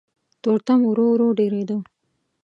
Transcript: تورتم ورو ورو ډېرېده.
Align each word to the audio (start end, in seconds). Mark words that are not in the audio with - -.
تورتم 0.41 0.79
ورو 0.89 1.05
ورو 1.13 1.27
ډېرېده. 1.39 1.77